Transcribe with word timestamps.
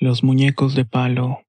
Los 0.00 0.24
muñecos 0.24 0.74
de 0.74 0.84
palo. 0.84 1.42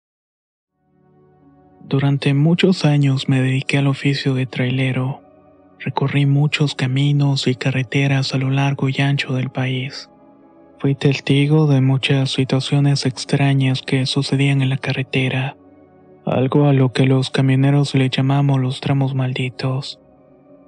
Durante 1.81 2.35
muchos 2.35 2.85
años 2.85 3.27
me 3.27 3.41
dediqué 3.41 3.79
al 3.79 3.87
oficio 3.87 4.35
de 4.35 4.45
trailero. 4.45 5.21
Recorrí 5.79 6.27
muchos 6.27 6.75
caminos 6.75 7.47
y 7.47 7.55
carreteras 7.55 8.35
a 8.35 8.37
lo 8.37 8.51
largo 8.51 8.87
y 8.87 9.01
ancho 9.01 9.33
del 9.33 9.49
país. 9.49 10.11
Fui 10.77 10.93
testigo 10.93 11.65
de 11.65 11.81
muchas 11.81 12.33
situaciones 12.33 13.07
extrañas 13.07 13.81
que 13.81 14.05
sucedían 14.05 14.61
en 14.61 14.69
la 14.69 14.77
carretera, 14.77 15.57
algo 16.23 16.67
a 16.67 16.73
lo 16.73 16.93
que 16.93 17.07
los 17.07 17.31
camioneros 17.31 17.95
le 17.95 18.11
llamamos 18.11 18.61
los 18.61 18.79
tramos 18.79 19.15
malditos, 19.15 19.99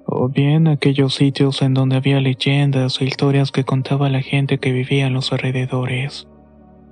o 0.04 0.28
bien 0.28 0.66
aquellos 0.66 1.14
sitios 1.14 1.62
en 1.62 1.74
donde 1.74 1.94
había 1.94 2.20
leyendas 2.20 3.00
e 3.00 3.04
historias 3.04 3.52
que 3.52 3.62
contaba 3.62 4.10
la 4.10 4.20
gente 4.20 4.58
que 4.58 4.72
vivía 4.72 5.06
en 5.06 5.12
los 5.14 5.32
alrededores. 5.32 6.27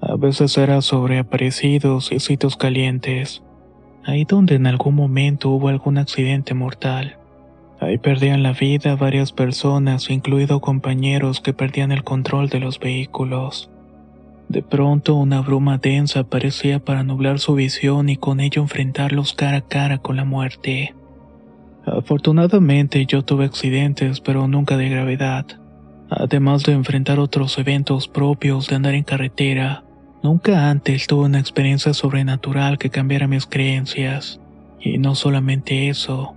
A 0.01 0.17
veces 0.17 0.57
era 0.59 0.83
sobre 0.83 1.19
aparecidos 1.19 2.13
y 2.13 2.21
sitios 2.21 2.57
calientes, 2.57 3.43
ahí 4.05 4.25
donde 4.25 4.55
en 4.55 4.67
algún 4.67 4.95
momento 4.95 5.51
hubo 5.51 5.69
algún 5.69 5.99
accidente 5.99 6.55
mortal. 6.55 7.17
Ahí 7.81 7.99
perdían 7.99 8.43
la 8.43 8.53
vida 8.53 8.97
varias 8.97 9.33
personas, 9.33 10.11
incluidos 10.11 10.61
compañeros 10.61 11.41
que 11.41 11.53
perdían 11.53 11.93
el 11.93 12.05
control 12.05 12.49
de 12.49 12.61
los 12.61 12.79
vehículos. 12.79 13.71
De 14.49 14.63
pronto 14.63 15.17
una 15.17 15.41
bruma 15.41 15.79
densa 15.79 16.21
aparecía 16.21 16.79
para 16.79 17.03
nublar 17.03 17.39
su 17.39 17.55
visión 17.55 18.09
y 18.09 18.17
con 18.17 18.41
ello 18.41 18.63
enfrentarlos 18.63 19.33
cara 19.33 19.59
a 19.59 19.61
cara 19.63 19.99
con 19.99 20.17
la 20.17 20.25
muerte. 20.25 20.95
Afortunadamente 21.85 23.07
yo 23.07 23.23
tuve 23.25 23.45
accidentes, 23.45 24.21
pero 24.21 24.47
nunca 24.49 24.77
de 24.77 24.89
gravedad. 24.89 25.47
Además 26.09 26.63
de 26.63 26.73
enfrentar 26.73 27.19
otros 27.19 27.59
eventos 27.59 28.09
propios 28.09 28.69
de 28.69 28.77
andar 28.77 28.95
en 28.95 29.03
carretera, 29.03 29.85
Nunca 30.27 30.71
antes 30.71 31.07
tuve 31.07 31.27
una 31.27 31.39
experiencia 31.39 31.95
sobrenatural 31.95 32.79
que 32.79 32.91
cambiara 32.91 33.29
mis 33.29 33.47
creencias. 33.47 34.41
Y 34.81 34.99
no 34.99 35.15
solamente 35.15 35.89
eso, 35.89 36.35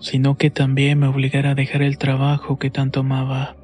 sino 0.00 0.36
que 0.36 0.50
también 0.50 0.98
me 0.98 1.06
obligara 1.06 1.52
a 1.52 1.54
dejar 1.54 1.80
el 1.80 1.96
trabajo 1.96 2.58
que 2.58 2.68
tanto 2.68 3.00
amaba. 3.00 3.56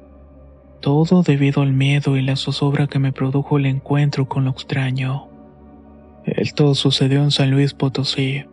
Todo 0.81 1.21
debido 1.21 1.61
al 1.61 1.71
miedo 1.71 2.17
y 2.17 2.23
la 2.23 2.35
zozobra 2.35 2.87
que 2.87 2.97
me 2.97 3.11
produjo 3.11 3.59
el 3.59 3.67
encuentro 3.67 4.27
con 4.27 4.45
lo 4.45 4.49
extraño. 4.49 5.27
Esto 6.25 6.73
sucedió 6.73 7.21
en 7.21 7.29
San 7.29 7.51
Luis 7.51 7.75
Potosí. 7.75 8.45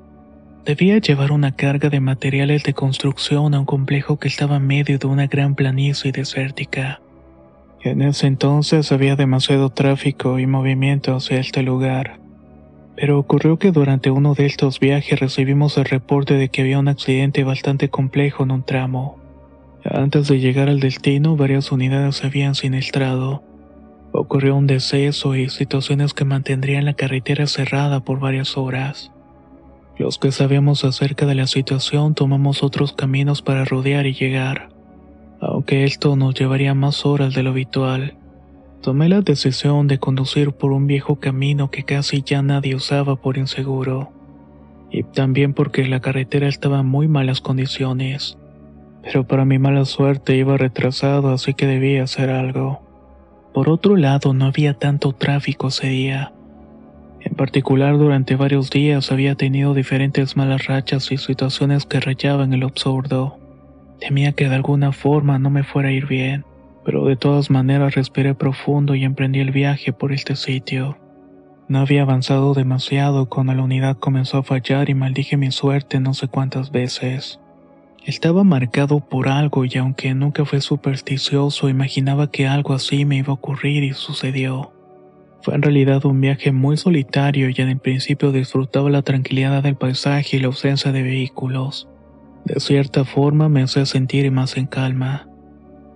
Debía 0.67 0.99
llevar 0.99 1.33
una 1.33 1.57
carga 1.57 1.89
de 1.89 2.01
materiales 2.01 2.63
de 2.63 2.75
construcción 2.75 3.55
a 3.55 3.61
un 3.61 3.65
complejo 3.65 4.19
que 4.19 4.29
estaba 4.29 4.57
en 4.57 4.67
medio 4.67 4.99
de 4.99 5.07
una 5.07 5.29
gran 5.29 5.55
planicie 5.55 6.13
desértica. 6.13 7.01
En 7.83 8.03
ese 8.03 8.27
entonces 8.27 8.93
había 8.93 9.17
demasiado 9.17 9.71
tráfico 9.71 10.39
y 10.39 10.47
movimiento 10.47 11.15
hacia 11.15 11.41
este 11.41 11.63
lugar. 11.63 12.21
Pero 12.95 13.19
ocurrió 13.19 13.59
que 13.59 13.73
durante 13.73 14.11
uno 14.11 14.35
de 14.35 14.45
estos 14.45 14.81
viajes 14.81 15.19
recibimos 15.19 15.79
el 15.79 15.87
reporte 15.87 16.35
de 16.35 16.51
que 16.51 16.61
había 16.61 16.79
un 16.79 16.89
accidente 16.89 17.43
bastante 17.43 17.89
complejo 17.89 18.43
en 18.43 18.51
un 18.51 18.65
tramo. 18.65 19.19
Antes 19.83 20.29
de 20.29 20.41
llegar 20.41 20.69
al 20.69 20.81
destino, 20.81 21.37
varias 21.37 21.73
unidades 21.73 22.17
se 22.17 22.27
habían 22.27 22.55
siniestrado. 22.55 23.43
Ocurrió 24.13 24.57
un 24.57 24.67
deceso 24.67 25.35
y 25.35 25.49
situaciones 25.49 26.13
que 26.13 26.27
mantendrían 26.27 26.85
la 26.85 26.93
carretera 26.93 27.47
cerrada 27.47 28.01
por 28.01 28.21
varias 28.21 28.59
horas. 28.59 29.11
Los 29.97 30.19
que 30.19 30.33
sabíamos 30.33 30.85
acerca 30.85 31.25
de 31.25 31.35
la 31.35 31.47
situación 31.47 32.15
tomamos 32.15 32.63
otros 32.63 32.93
caminos 32.93 33.41
para 33.41 33.65
rodear 33.65 34.07
y 34.07 34.13
llegar 34.13 34.70
aunque 35.41 35.85
esto 35.85 36.17
nos 36.17 36.35
llevaría 36.35 36.75
más 36.75 37.07
horas 37.07 37.35
de 37.35 37.43
lo 37.43 37.51
habitual. 37.51 38.15
Tomé 38.83 39.09
la 39.09 39.21
decisión 39.21 39.89
de 39.89 39.99
conducir 39.99 40.53
por 40.53 40.73
un 40.73 40.87
viejo 40.87 41.17
camino 41.17 41.71
que 41.71 41.83
casi 41.83 42.23
ya 42.23 42.43
nadie 42.43 42.75
usaba 42.75 43.17
por 43.17 43.37
inseguro, 43.37 44.11
y 44.91 45.03
también 45.03 45.55
porque 45.55 45.87
la 45.87 46.01
carretera 46.01 46.49
estaba 46.49 46.81
en 46.81 46.87
muy 46.87 47.09
malas 47.09 47.41
condiciones. 47.41 48.39
Pero 49.03 49.27
para 49.27 49.45
mi 49.45 49.59
mala 49.59 49.85
suerte 49.85 50.37
iba 50.37 50.57
retrasado, 50.57 51.31
así 51.31 51.55
que 51.55 51.67
debía 51.67 52.05
hacer 52.05 52.31
algo. 52.31 52.81
Por 53.55 53.69
otro 53.69 53.97
lado, 53.97 54.33
no 54.35 54.47
había 54.47 54.75
tanto 54.75 55.13
tráfico 55.13 55.69
ese 55.69 55.89
día. 55.89 56.33
En 57.21 57.35
particular, 57.35 57.99
durante 57.99 58.37
varios 58.37 58.71
días 58.71 59.13
había 59.13 59.35
tenido 59.35 59.75
diferentes 59.75 60.37
malas 60.37 60.67
rachas 60.67 61.11
y 61.13 61.19
situaciones 61.19 61.85
que 61.85 62.01
rayaban 62.01 62.53
el 62.55 62.63
absurdo. 62.63 63.39
Temía 64.01 64.33
que 64.33 64.49
de 64.49 64.55
alguna 64.55 64.93
forma 64.93 65.39
no 65.39 65.51
me 65.51 65.63
fuera 65.63 65.91
a 65.91 65.93
ir 65.93 66.07
bien, 66.07 66.45
pero 66.85 67.05
de 67.05 67.17
todas 67.17 67.51
maneras 67.51 67.95
respiré 67.95 68.35
profundo 68.35 68.95
y 68.95 69.05
emprendí 69.05 69.41
el 69.41 69.51
viaje 69.51 69.93
por 69.93 70.13
este 70.13 70.37
sitio. 70.37 70.97
No 71.69 71.81
había 71.81 72.03
avanzado 72.03 72.55
demasiado 72.55 73.29
cuando 73.29 73.55
la 73.55 73.63
unidad 73.63 73.99
comenzó 73.99 74.39
a 74.39 74.43
fallar 74.43 74.89
y 74.89 74.95
maldije 74.95 75.37
mi 75.37 75.53
suerte 75.53 76.01
no 76.01 76.15
sé 76.15 76.29
cuántas 76.29 76.73
veces. 76.73 77.41
Estaba 78.07 78.43
marcado 78.45 79.01
por 79.01 79.29
algo 79.29 79.67
y 79.67 79.77
aunque 79.77 80.15
nunca 80.15 80.47
fue 80.47 80.63
supersticioso, 80.63 81.69
imaginaba 81.69 82.31
que 82.31 82.49
algo 82.49 82.73
así 82.73 83.05
me 83.05 83.19
iba 83.19 83.29
a 83.29 83.35
ocurrir 83.35 83.85
y 83.85 83.93
sucedió. 83.93 84.73
Fue 85.43 85.55
en 85.55 85.63
realidad 85.63 86.07
un 86.07 86.21
viaje 86.21 86.53
muy 86.53 86.79
solitario 86.79 87.51
y 87.51 87.55
en 87.59 87.69
el 87.69 87.79
principio 87.79 88.33
disfrutaba 88.33 88.89
la 88.89 89.03
tranquilidad 89.03 89.63
del 89.63 89.77
paisaje 89.77 90.39
y 90.39 90.41
la 90.41 90.47
ausencia 90.47 90.93
de 90.93 91.03
vehículos. 91.03 91.90
De 92.45 92.59
cierta 92.59 93.05
forma 93.05 93.49
me 93.49 93.63
hacía 93.63 93.85
sentir 93.87 94.31
más 94.31 94.57
en 94.57 94.67
calma, 94.67 95.29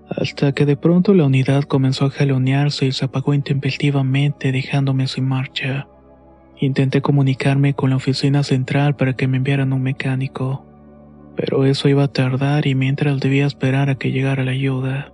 hasta 0.09 0.53
que 0.53 0.67
de 0.67 0.77
pronto 0.77 1.15
la 1.15 1.25
unidad 1.25 1.65
comenzó 1.65 2.07
a 2.07 2.11
jalonearse 2.11 2.87
y 2.87 2.93
se 2.93 3.07
apagó 3.07 3.35
intempestivamente 3.35 4.53
dejándome 4.53 5.07
sin 5.07 5.27
marcha. 5.27 5.89
Intenté 6.61 7.01
comunicarme 7.01 7.75
con 7.75 7.91
la 7.91 7.97
oficina 7.97 8.43
central 8.43 8.95
para 8.97 9.15
que 9.15 9.27
me 9.27 9.39
enviaran 9.39 9.73
un 9.73 9.83
mecánico, 9.83 10.65
pero 11.37 11.65
eso 11.65 11.89
iba 11.89 12.05
a 12.05 12.13
tardar 12.13 12.67
y 12.67 12.75
mientras 12.75 13.19
debía 13.21 13.47
esperar 13.47 13.91
a 13.91 13.97
que 13.97 14.13
llegara 14.13 14.45
la 14.45 14.53
ayuda. 14.53 15.13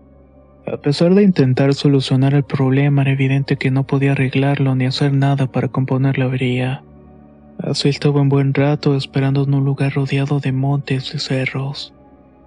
A 0.66 0.76
pesar 0.76 1.14
de 1.14 1.22
intentar 1.22 1.74
solucionar 1.74 2.34
el 2.34 2.44
problema, 2.44 3.02
era 3.02 3.12
evidente 3.12 3.56
que 3.56 3.70
no 3.70 3.86
podía 3.86 4.12
arreglarlo 4.12 4.74
ni 4.74 4.84
hacer 4.84 5.12
nada 5.12 5.46
para 5.46 5.68
componer 5.68 6.18
la 6.18 6.26
avería. 6.26 6.84
Así 7.62 7.90
estaba 7.90 8.22
un 8.22 8.30
buen 8.30 8.54
rato 8.54 8.96
esperando 8.96 9.44
en 9.44 9.52
un 9.52 9.64
lugar 9.64 9.92
rodeado 9.92 10.40
de 10.40 10.50
montes 10.50 11.14
y 11.14 11.18
cerros. 11.18 11.92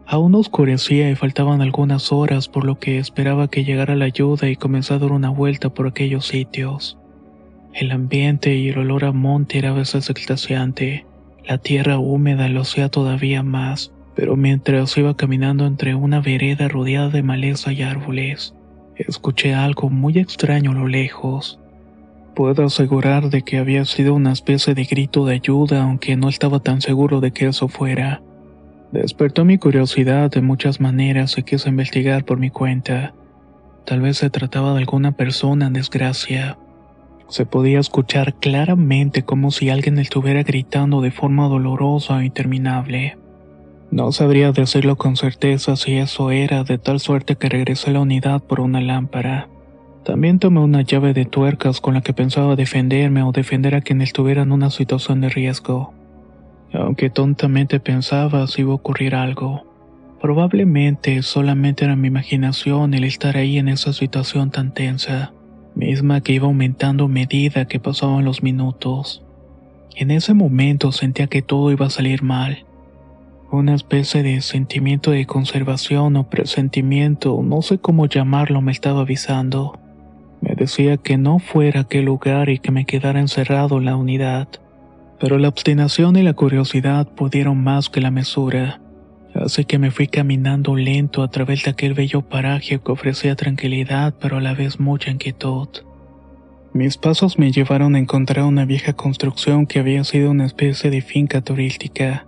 Aún 0.07 0.34
oscurecía 0.35 1.09
y 1.09 1.16
faltaban 1.16 1.62
algunas 1.62 2.12
horas 2.12 2.47
por 2.47 2.66
lo 2.66 2.79
que 2.79 2.97
esperaba 2.97 3.47
que 3.47 3.63
llegara 3.63 3.96
la 3.96 4.06
ayuda 4.06 4.50
y 4.50 4.56
comenzara 4.56 4.97
a 4.97 5.00
dar 5.00 5.12
una 5.12 5.29
vuelta 5.29 5.69
por 5.69 5.88
aquellos 5.88 6.28
sitios. 6.28 6.97
El 7.74 7.91
ambiente 7.91 8.56
y 8.56 8.69
el 8.69 8.79
olor 8.79 9.06
a 9.06 9.12
monte 9.12 9.59
era 9.59 9.69
a 9.69 9.74
veces 9.74 10.09
extasiante. 10.09 11.06
La 11.45 11.57
tierra 11.57 12.00
húmeda 12.00 12.50
lo 12.50 12.62
hacía 12.62 12.90
todavía 12.90 13.44
más, 13.44 13.94
pero 14.16 14.35
mientras 14.35 14.97
iba 14.97 15.16
caminando 15.16 15.66
entre 15.66 15.95
una 15.95 16.22
vereda 16.22 16.68
rodeada 16.68 17.09
de 17.09 17.24
maleza 17.24 17.72
y 17.72 17.84
árboles, 17.84 18.56
escuché 18.95 19.53
algo 19.53 19.90
muy 19.90 20.18
extraño 20.18 20.72
a 20.72 20.75
lo 20.75 20.88
lejos. 20.88 21.60
Puedo 22.35 22.65
asegurar 22.65 23.30
de 23.30 23.44
que 23.44 23.59
había 23.59 23.85
sido 23.85 24.15
una 24.15 24.31
especie 24.31 24.74
de 24.74 24.85
grito 24.85 25.25
de 25.25 25.35
ayuda, 25.35 25.83
aunque 25.83 26.15
no 26.15 26.30
estaba 26.30 26.59
tan 26.59 26.81
seguro 26.81 27.21
de 27.21 27.31
que 27.31 27.47
eso 27.47 27.68
fuera. 27.68 28.24
Despertó 28.91 29.45
mi 29.45 29.59
curiosidad 29.59 30.31
de 30.31 30.41
muchas 30.41 30.80
maneras 30.80 31.38
y 31.38 31.44
quise 31.44 31.69
investigar 31.69 32.25
por 32.25 32.39
mi 32.39 32.50
cuenta. 32.50 33.13
Tal 33.85 34.01
vez 34.01 34.18
se 34.18 34.30
trataba 34.31 34.74
de 34.74 34.80
alguna 34.80 35.12
persona 35.12 35.68
en 35.68 35.74
desgracia. 35.74 36.57
Se 37.27 37.45
podía 37.45 37.80
escuchar 37.80 38.36
claramente 38.36 39.24
como 39.24 39.51
si 39.51 39.69
alguien 39.69 40.00
estuviera 40.00 40.44
gritando 40.44 41.01
de 41.01 41.12
forma 41.12 41.47
dolorosa 41.47 42.21
e 42.21 42.25
interminable. 42.25 43.18
No 43.91 44.12
sabría 44.12 44.51
decirlo 44.51 44.95
con 44.95 45.18
certeza 45.18 45.75
si 45.75 45.97
eso 45.97 46.31
era, 46.31 46.63
de 46.63 46.79
tal 46.79 47.00
suerte 47.00 47.36
que 47.36 47.50
regresé 47.50 47.91
a 47.91 47.94
la 47.94 48.00
unidad 48.00 48.41
por 48.41 48.59
una 48.59 48.81
lámpara. 48.81 49.50
También 50.05 50.39
tomé 50.39 50.59
una 50.59 50.81
llave 50.81 51.13
de 51.13 51.25
tuercas 51.25 51.79
con 51.79 51.94
la 51.94 52.01
que 52.01 52.13
pensaba 52.13 52.55
defenderme 52.55 53.23
o 53.23 53.31
defender 53.31 53.75
a 53.75 53.81
quien 53.81 54.01
estuviera 54.01 54.41
en 54.41 54.51
una 54.51 54.69
situación 54.69 55.21
de 55.21 55.29
riesgo. 55.29 55.94
Aunque 56.73 57.09
tontamente 57.09 57.79
pensaba 57.79 58.47
si 58.47 58.61
iba 58.61 58.71
a 58.71 58.75
ocurrir 58.75 59.15
algo, 59.15 59.63
Probablemente 60.23 61.21
solamente 61.21 61.83
era 61.83 61.97
mi 61.97 62.07
imaginación 62.07 62.94
el 62.94 63.03
estar 63.03 63.35
ahí 63.35 63.57
en 63.57 63.67
esa 63.67 63.91
situación 63.91 64.51
tan 64.51 64.73
tensa, 64.73 65.33
misma 65.75 66.21
que 66.21 66.31
iba 66.31 66.47
aumentando 66.47 67.03
a 67.03 67.07
medida 67.09 67.65
que 67.65 67.81
pasaban 67.81 68.23
los 68.23 68.41
minutos. 68.41 69.21
En 69.97 70.11
ese 70.11 70.33
momento 70.33 70.94
sentía 70.94 71.27
que 71.27 71.41
todo 71.41 71.73
iba 71.73 71.88
a 71.88 71.89
salir 71.89 72.23
mal. 72.23 72.63
Una 73.51 73.75
especie 73.75 74.23
de 74.23 74.39
sentimiento 74.39 75.11
de 75.11 75.25
conservación 75.25 76.15
o 76.15 76.29
presentimiento, 76.29 77.41
no 77.44 77.61
sé 77.61 77.79
cómo 77.79 78.05
llamarlo, 78.05 78.61
me 78.61 78.71
estaba 78.71 79.01
avisando. 79.01 79.77
Me 80.44 80.56
decía 80.56 80.98
que 80.98 81.18
no 81.18 81.40
fuera 81.40 81.80
a 81.80 81.84
aquel 81.84 82.06
lugar 82.06 82.50
y 82.50 82.60
que 82.60 82.72
me 82.72 82.84
quedara 82.84 83.22
encerrado 83.22 83.78
en 83.78 83.86
la 83.86 83.95
unidad. 83.95 84.50
Pero 85.18 85.38
la 85.38 85.48
obstinación 85.48 86.18
y 86.18 86.22
la 86.22 86.34
curiosidad 86.34 87.07
pudieron 87.07 87.63
más 87.63 87.90
que 87.90 88.01
la 88.01 88.12
mesura. 88.12 88.81
Así 89.34 89.63
que 89.63 89.80
me 89.80 89.90
fui 89.90 90.07
caminando 90.07 90.75
lento 90.75 91.24
a 91.24 91.30
través 91.30 91.63
de 91.63 91.72
aquel 91.72 91.94
bello 91.94 92.24
paraje 92.24 92.78
que 92.80 92.92
ofrecía 92.92 93.38
tranquilidad 93.38 94.13
pero 94.19 94.38
a 94.38 94.42
la 94.42 94.54
vez 94.54 94.81
mucha 94.81 95.12
inquietud. 95.12 95.69
Mis 96.74 96.98
pasos 96.98 97.39
me 97.39 97.54
llevaron 97.54 97.96
a 97.96 98.00
encontrar 98.00 98.44
una 98.46 98.66
vieja 98.66 98.94
construcción 98.94 99.66
que 99.66 99.80
había 99.80 100.04
sido 100.04 100.30
una 100.30 100.46
especie 100.46 100.89
de 100.89 101.01
finca 101.01 101.39
turística. 101.39 102.25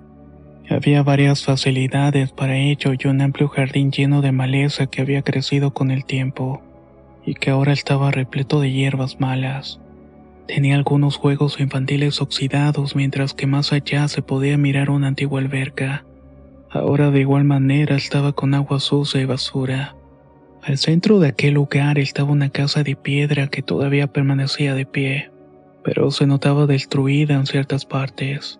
Había 0.70 1.04
varias 1.04 1.44
facilidades 1.44 2.32
para 2.32 2.56
ello 2.56 2.94
y 2.98 3.08
un 3.08 3.20
amplio 3.20 3.50
jardín 3.50 3.92
lleno 3.92 4.22
de 4.22 4.32
maleza 4.32 4.88
que 4.88 5.02
había 5.02 5.22
crecido 5.22 5.74
con 5.74 5.92
el 5.92 6.06
tiempo 6.06 6.62
y 7.25 7.33
que 7.36 7.50
ahora 7.50 7.74
estaba 7.74 8.12
repleto 8.12 8.60
de 8.60 8.72
hierbas 8.72 9.19
malas. 9.19 9.80
Tenía 10.48 10.75
algunos 10.75 11.18
juegos 11.18 11.60
infantiles 11.60 12.22
oxidados 12.22 12.95
mientras 12.95 13.33
que 13.33 13.48
más 13.48 13.74
allá 13.74 14.07
se 14.07 14.22
podía 14.22 14.57
mirar 14.57 14.89
una 14.92 15.07
antigua 15.07 15.42
alberca. 15.42 16.06
Ahora 16.69 17.10
de 17.10 17.22
igual 17.22 17.45
manera 17.45 17.95
estaba 17.95 18.33
con 18.33 18.54
agua 18.54 18.80
sucia 18.80 19.22
y 19.22 19.25
basura. 19.25 19.95
Al 20.62 20.77
centro 20.77 21.19
de 21.19 21.30
aquel 21.30 21.56
lugar 21.56 21.98
estaba 21.98 22.31
una 22.31 22.50
casa 22.50 22.83
de 22.83 22.95
piedra 22.95 23.48
que 23.48 23.62
todavía 23.62 24.07
permanecía 24.07 24.75
de 24.75 24.86
pie, 24.86 25.31
pero 25.83 26.12
se 26.12 26.27
notaba 26.27 26.66
destruida 26.66 27.36
en 27.36 27.45
ciertas 27.45 27.86
partes. 27.86 28.60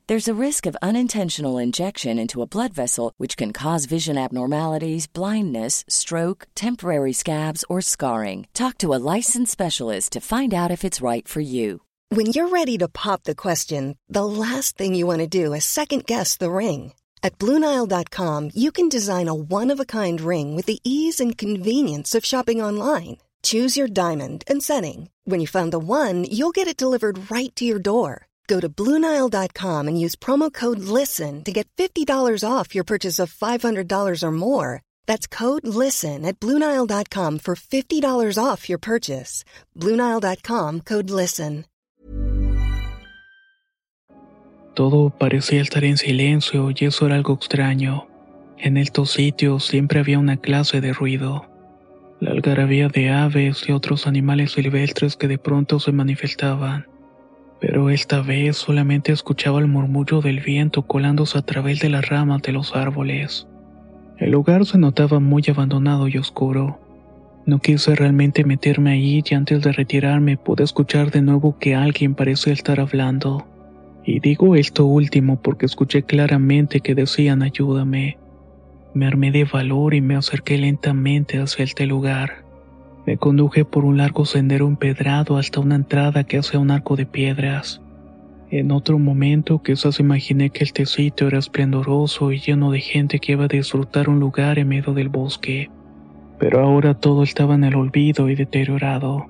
There's 0.11 0.27
a 0.27 0.45
risk 0.47 0.65
of 0.65 0.75
unintentional 0.81 1.57
injection 1.57 2.19
into 2.19 2.41
a 2.41 2.45
blood 2.45 2.73
vessel, 2.73 3.13
which 3.15 3.37
can 3.37 3.53
cause 3.53 3.85
vision 3.85 4.17
abnormalities, 4.17 5.07
blindness, 5.07 5.85
stroke, 5.87 6.47
temporary 6.53 7.13
scabs, 7.13 7.63
or 7.69 7.79
scarring. 7.79 8.45
Talk 8.53 8.77
to 8.79 8.93
a 8.93 8.99
licensed 9.15 9.53
specialist 9.53 10.11
to 10.11 10.19
find 10.19 10.53
out 10.53 10.69
if 10.69 10.83
it's 10.83 10.99
right 10.99 11.25
for 11.25 11.39
you. 11.39 11.83
When 12.09 12.33
you're 12.33 12.49
ready 12.49 12.77
to 12.79 12.89
pop 12.89 13.23
the 13.23 13.35
question, 13.35 13.95
the 14.09 14.25
last 14.25 14.77
thing 14.77 14.95
you 14.95 15.07
want 15.07 15.19
to 15.19 15.45
do 15.45 15.53
is 15.53 15.63
second 15.63 16.05
guess 16.05 16.35
the 16.35 16.51
ring. 16.51 16.91
At 17.23 17.39
Bluenile.com, 17.39 18.51
you 18.53 18.73
can 18.73 18.89
design 18.89 19.29
a 19.29 19.41
one 19.59 19.71
of 19.71 19.79
a 19.79 19.85
kind 19.85 20.19
ring 20.19 20.57
with 20.57 20.65
the 20.65 20.81
ease 20.83 21.21
and 21.21 21.37
convenience 21.37 22.13
of 22.13 22.25
shopping 22.25 22.61
online. 22.61 23.19
Choose 23.43 23.77
your 23.77 23.87
diamond 23.87 24.43
and 24.45 24.61
setting. 24.61 25.09
When 25.23 25.39
you 25.39 25.47
find 25.47 25.71
the 25.71 25.79
one, 25.79 26.25
you'll 26.25 26.57
get 26.59 26.67
it 26.67 26.75
delivered 26.75 27.31
right 27.31 27.55
to 27.55 27.63
your 27.63 27.79
door. 27.79 28.27
Go 28.51 28.59
to 28.59 28.67
Bluenile.com 28.67 29.87
and 29.87 29.97
use 29.97 30.17
promo 30.17 30.51
code 30.51 30.79
LISTEN 30.79 31.45
to 31.45 31.53
get 31.53 31.69
$50 31.77 32.43
off 32.43 32.75
your 32.75 32.83
purchase 32.83 33.17
of 33.17 33.31
$500 33.31 34.23
or 34.23 34.31
more. 34.31 34.81
That's 35.07 35.25
code 35.25 35.65
LISTEN 35.65 36.25
at 36.25 36.37
Bluenile.com 36.41 37.39
for 37.39 37.55
$50 37.55 38.37
off 38.37 38.67
your 38.67 38.77
purchase. 38.77 39.45
Bluenile.com 39.77 40.81
code 40.81 41.09
LISTEN. 41.09 41.65
Todo 44.73 45.11
parecía 45.11 45.61
estar 45.61 45.85
en 45.85 45.97
silencio 45.97 46.71
y 46.71 46.85
eso 46.85 47.05
era 47.05 47.15
algo 47.15 47.33
extraño. 47.33 48.07
En 48.57 48.75
estos 48.75 49.11
sitios 49.11 49.65
siempre 49.65 49.99
había 50.01 50.19
una 50.19 50.37
clase 50.37 50.81
de 50.81 50.91
ruido. 50.91 51.47
La 52.19 52.31
algarabía 52.31 52.89
de 52.89 53.11
aves 53.11 53.63
y 53.67 53.71
otros 53.71 54.07
animales 54.07 54.51
silvestres 54.51 55.15
que 55.15 55.29
de 55.29 55.37
pronto 55.37 55.79
se 55.79 55.93
manifestaban. 55.93 56.91
Pero 57.61 57.91
esta 57.91 58.21
vez 58.21 58.57
solamente 58.57 59.11
escuchaba 59.11 59.59
el 59.59 59.67
murmullo 59.67 60.19
del 60.19 60.39
viento 60.39 60.81
colándose 60.81 61.37
a 61.37 61.43
través 61.43 61.79
de 61.79 61.89
las 61.89 62.09
ramas 62.09 62.41
de 62.41 62.51
los 62.51 62.75
árboles. 62.75 63.47
El 64.17 64.31
lugar 64.31 64.65
se 64.65 64.79
notaba 64.79 65.19
muy 65.19 65.43
abandonado 65.47 66.07
y 66.07 66.17
oscuro. 66.17 66.79
No 67.45 67.59
quise 67.59 67.95
realmente 67.95 68.43
meterme 68.43 68.93
ahí 68.93 69.23
y 69.23 69.35
antes 69.35 69.61
de 69.61 69.71
retirarme 69.71 70.37
pude 70.37 70.63
escuchar 70.63 71.11
de 71.11 71.21
nuevo 71.21 71.59
que 71.59 71.75
alguien 71.75 72.15
parecía 72.15 72.51
estar 72.51 72.79
hablando. 72.79 73.47
Y 74.03 74.19
digo 74.19 74.55
esto 74.55 74.85
último 74.87 75.39
porque 75.39 75.67
escuché 75.67 76.01
claramente 76.01 76.81
que 76.81 76.95
decían 76.95 77.43
ayúdame. 77.43 78.17
Me 78.95 79.05
armé 79.05 79.31
de 79.31 79.43
valor 79.43 79.93
y 79.93 80.01
me 80.01 80.15
acerqué 80.15 80.57
lentamente 80.57 81.37
hacia 81.37 81.63
este 81.63 81.85
lugar. 81.85 82.43
Me 83.05 83.17
conduje 83.17 83.65
por 83.65 83.83
un 83.83 83.97
largo 83.97 84.25
sendero 84.25 84.67
empedrado 84.67 85.37
hasta 85.37 85.59
una 85.59 85.75
entrada 85.75 86.23
que 86.23 86.37
hacía 86.37 86.59
un 86.59 86.71
arco 86.71 86.95
de 86.95 87.05
piedras. 87.05 87.81
En 88.51 88.71
otro 88.71 88.99
momento 88.99 89.63
quizás 89.63 89.99
imaginé 89.99 90.49
que 90.49 90.63
este 90.63 90.85
sitio 90.85 91.27
era 91.27 91.39
esplendoroso 91.39 92.31
y 92.31 92.39
lleno 92.39 92.69
de 92.71 92.81
gente 92.81 93.19
que 93.19 93.31
iba 93.31 93.45
a 93.45 93.47
disfrutar 93.47 94.09
un 94.09 94.19
lugar 94.19 94.59
en 94.59 94.67
medio 94.67 94.93
del 94.93 95.09
bosque. 95.09 95.71
Pero 96.37 96.59
ahora 96.59 96.93
todo 96.93 97.23
estaba 97.23 97.55
en 97.55 97.63
el 97.63 97.75
olvido 97.75 98.29
y 98.29 98.35
deteriorado. 98.35 99.27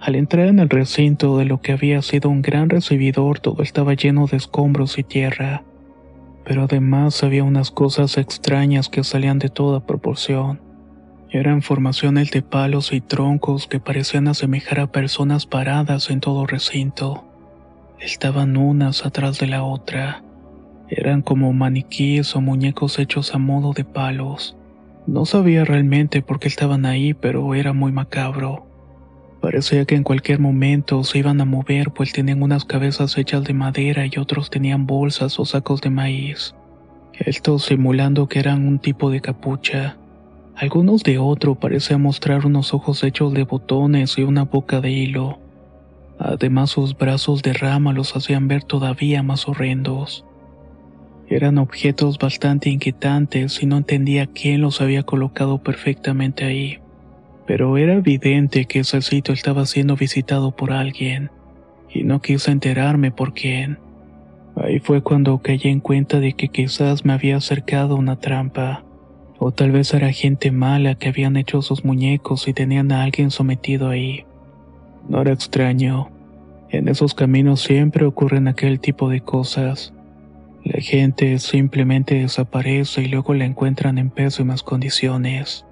Al 0.00 0.16
entrar 0.16 0.48
en 0.48 0.58
el 0.58 0.68
recinto 0.68 1.38
de 1.38 1.44
lo 1.44 1.60
que 1.60 1.72
había 1.72 2.02
sido 2.02 2.30
un 2.30 2.42
gran 2.42 2.68
recibidor, 2.68 3.38
todo 3.38 3.62
estaba 3.62 3.94
lleno 3.94 4.26
de 4.26 4.38
escombros 4.38 4.98
y 4.98 5.02
tierra. 5.02 5.62
Pero 6.44 6.64
además 6.64 7.22
había 7.22 7.44
unas 7.44 7.70
cosas 7.70 8.18
extrañas 8.18 8.88
que 8.88 9.04
salían 9.04 9.38
de 9.38 9.50
toda 9.50 9.80
proporción. 9.86 10.60
Eran 11.34 11.62
formaciones 11.62 12.30
de 12.30 12.42
palos 12.42 12.92
y 12.92 13.00
troncos 13.00 13.66
que 13.66 13.80
parecían 13.80 14.28
asemejar 14.28 14.78
a 14.78 14.92
personas 14.92 15.46
paradas 15.46 16.08
en 16.10 16.20
todo 16.20 16.46
recinto. 16.46 17.24
Estaban 17.98 18.56
unas 18.56 19.04
atrás 19.04 19.40
de 19.40 19.48
la 19.48 19.64
otra. 19.64 20.22
Eran 20.88 21.22
como 21.22 21.52
maniquíes 21.52 22.36
o 22.36 22.40
muñecos 22.40 23.00
hechos 23.00 23.34
a 23.34 23.38
modo 23.38 23.72
de 23.72 23.82
palos. 23.82 24.56
No 25.08 25.26
sabía 25.26 25.64
realmente 25.64 26.22
por 26.22 26.38
qué 26.38 26.46
estaban 26.46 26.86
ahí, 26.86 27.14
pero 27.14 27.52
era 27.56 27.72
muy 27.72 27.90
macabro. 27.90 28.68
Parecía 29.40 29.86
que 29.86 29.96
en 29.96 30.04
cualquier 30.04 30.38
momento 30.38 31.02
se 31.02 31.18
iban 31.18 31.40
a 31.40 31.44
mover, 31.44 31.90
pues 31.90 32.12
tenían 32.12 32.44
unas 32.44 32.64
cabezas 32.64 33.18
hechas 33.18 33.42
de 33.42 33.54
madera 33.54 34.06
y 34.06 34.20
otros 34.20 34.50
tenían 34.50 34.86
bolsas 34.86 35.40
o 35.40 35.44
sacos 35.44 35.80
de 35.80 35.90
maíz. 35.90 36.54
Estos 37.12 37.64
simulando 37.64 38.28
que 38.28 38.38
eran 38.38 38.68
un 38.68 38.78
tipo 38.78 39.10
de 39.10 39.20
capucha. 39.20 39.96
Algunos 40.56 41.02
de 41.02 41.18
otro 41.18 41.56
parecían 41.56 42.02
mostrar 42.02 42.46
unos 42.46 42.74
ojos 42.74 43.02
hechos 43.02 43.32
de 43.34 43.44
botones 43.44 44.18
y 44.18 44.22
una 44.22 44.44
boca 44.44 44.80
de 44.80 44.90
hilo. 44.90 45.38
Además 46.18 46.70
sus 46.70 46.96
brazos 46.96 47.42
de 47.42 47.52
rama 47.52 47.92
los 47.92 48.14
hacían 48.16 48.46
ver 48.46 48.62
todavía 48.62 49.22
más 49.22 49.48
horrendos. 49.48 50.24
Eran 51.28 51.58
objetos 51.58 52.18
bastante 52.18 52.70
inquietantes 52.70 53.62
y 53.62 53.66
no 53.66 53.78
entendía 53.78 54.26
quién 54.26 54.60
los 54.60 54.80
había 54.80 55.02
colocado 55.02 55.58
perfectamente 55.58 56.44
ahí 56.44 56.78
pero 57.46 57.76
era 57.76 57.94
evidente 57.94 58.64
que 58.64 58.80
ese 58.80 59.02
sitio 59.02 59.34
estaba 59.34 59.66
siendo 59.66 59.96
visitado 59.96 60.52
por 60.52 60.72
alguien, 60.72 61.30
y 61.90 62.02
no 62.02 62.20
quise 62.20 62.50
enterarme 62.50 63.10
por 63.10 63.34
quién. 63.34 63.78
Ahí 64.56 64.80
fue 64.80 65.02
cuando 65.02 65.38
caí 65.38 65.60
en 65.64 65.80
cuenta 65.80 66.20
de 66.20 66.32
que 66.32 66.48
quizás 66.48 67.04
me 67.04 67.12
había 67.12 67.36
acercado 67.36 67.94
a 67.94 67.98
una 67.98 68.16
trampa, 68.16 68.84
o 69.46 69.52
tal 69.52 69.72
vez 69.72 69.92
era 69.92 70.10
gente 70.10 70.50
mala 70.50 70.94
que 70.94 71.08
habían 71.08 71.36
hecho 71.36 71.60
sus 71.60 71.84
muñecos 71.84 72.48
y 72.48 72.54
tenían 72.54 72.90
a 72.92 73.02
alguien 73.02 73.30
sometido 73.30 73.90
ahí. 73.90 74.24
No 75.06 75.20
era 75.20 75.34
extraño. 75.34 76.08
En 76.70 76.88
esos 76.88 77.12
caminos 77.12 77.60
siempre 77.60 78.06
ocurren 78.06 78.48
aquel 78.48 78.80
tipo 78.80 79.10
de 79.10 79.20
cosas. 79.20 79.92
La 80.64 80.80
gente 80.80 81.38
simplemente 81.40 82.14
desaparece 82.14 83.02
y 83.02 83.08
luego 83.08 83.34
la 83.34 83.44
encuentran 83.44 83.98
en 83.98 84.08
pésimas 84.08 84.62
condiciones. 84.62 85.66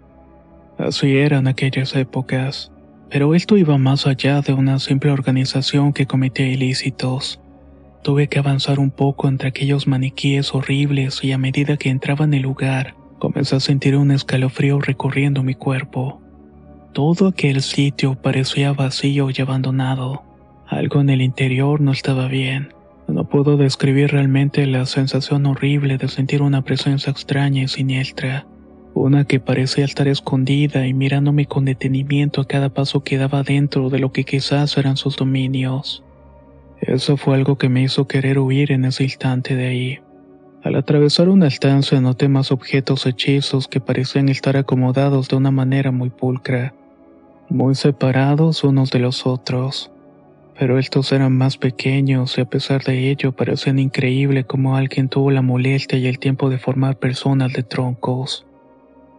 Así 0.77 1.17
eran 1.17 1.47
aquellas 1.47 1.97
épocas, 1.97 2.71
pero 3.09 3.35
esto 3.35 3.57
iba 3.57 3.79
más 3.79 4.07
allá 4.07 4.43
de 4.43 4.53
una 4.53 4.81
simple 4.81 5.13
organización 5.13 5.95
que 5.95 6.05
cometía 6.05 6.47
ilícitos. 6.47 7.41
Tuve 8.03 8.29
que 8.29 8.39
avanzar 8.39 8.79
un 8.79 8.91
poco 8.91 9.29
entre 9.29 9.49
aquellos 9.49 9.87
maniquíes 9.87 10.55
horribles 10.55 11.25
y 11.25 11.33
a 11.33 11.39
medida 11.39 11.79
que 11.79 11.89
entraba 11.89 12.27
en 12.27 12.35
el 12.35 12.43
lugar, 12.43 12.97
comencé 13.23 13.55
a 13.55 13.61
sentir 13.61 13.95
un 13.95 14.11
escalofrío 14.11 14.81
recorriendo 14.81 15.45
mi 15.45 15.55
cuerpo. 15.55 16.21
Todo 16.93 17.29
aquel 17.29 17.63
sitio 17.63 18.17
parecía 18.17 18.73
vacío 18.73 19.29
y 19.31 19.41
abandonado. 19.41 20.25
Algo 20.67 21.01
en 21.01 21.09
el 21.09 21.23
interior 21.23 21.81
no 21.81 21.93
estaba 21.93 22.27
bien. 22.27 22.75
No 23.07 23.29
puedo 23.29 23.57
describir 23.57 24.11
realmente 24.11 24.67
la 24.67 24.87
sensación 24.87 25.47
horrible 25.47 25.99
de 25.99 26.09
sentir 26.09 26.43
una 26.43 26.63
presencia 26.63 27.13
extraña 27.13 27.63
y 27.63 27.69
siniestra, 27.69 28.45
una 28.93 29.25
que 29.25 29.39
parecía 29.39 29.85
estar 29.85 30.09
escondida 30.09 30.89
y 30.89 30.93
mirándome 30.93 31.47
con 31.47 31.65
detenimiento 31.65 32.41
a 32.41 32.49
cada 32.49 32.71
paso 32.71 33.05
que 33.05 33.19
daba 33.19 33.45
dentro 33.45 33.89
de 33.89 34.01
lo 34.01 34.11
que 34.11 34.25
quizás 34.25 34.77
eran 34.77 34.97
sus 34.97 35.17
dominios. 35.17 36.03
Eso 36.81 37.17
fue 37.17 37.37
algo 37.37 37.57
que 37.57 37.69
me 37.69 37.83
hizo 37.83 38.09
querer 38.09 38.41
huir 38.41 38.73
en 38.73 38.85
ese 38.85 39.05
instante 39.05 39.55
de 39.55 39.67
ahí. 39.69 40.01
Al 40.63 40.77
atravesar 40.77 41.29
una 41.29 41.49
estancia 41.49 42.01
noté 42.01 42.29
más 42.29 42.53
objetos 42.53 43.07
hechizos 43.07 43.69
que 43.69 43.81
parecían 43.81 44.29
estar 44.29 44.57
acomodados 44.57 45.29
de 45.29 45.37
una 45.37 45.51
manera 45.51 45.91
muy 45.91 46.11
pulcra, 46.11 46.75
muy 47.49 47.75
separados 47.75 48.63
unos 48.65 48.91
de 48.91 49.01
los 49.01 49.27
otros 49.27 49.93
pero 50.59 50.79
estos 50.79 51.11
eran 51.13 51.37
más 51.37 51.57
pequeños 51.57 52.37
y 52.39 52.41
a 52.41 52.45
pesar 52.45 52.85
de 52.85 53.11
ello 53.11 53.33
parecían 53.33 53.79
increíble 53.79 54.45
como 54.45 54.77
alguien 54.77 55.09
tuvo 55.09 55.31
la 55.31 55.43
molestia 55.43 55.99
y 55.99 56.07
el 56.07 56.19
tiempo 56.19 56.51
de 56.51 56.59
formar 56.59 56.99
personas 56.99 57.53
de 57.53 57.63
troncos. 57.63 58.47